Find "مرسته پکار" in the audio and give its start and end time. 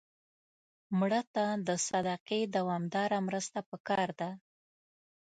3.27-4.09